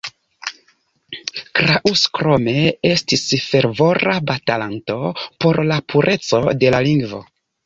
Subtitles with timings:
[1.59, 2.55] Kraus krome
[2.93, 4.99] estis fervora batalanto
[5.45, 7.23] por la pureco de la lingvo.